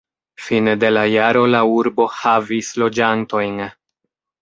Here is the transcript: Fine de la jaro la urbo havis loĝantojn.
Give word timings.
Fine 0.45 0.71
de 0.83 0.89
la 0.93 1.03
jaro 1.11 1.45
la 1.57 1.61
urbo 1.75 2.09
havis 2.17 2.75
loĝantojn. 2.85 3.65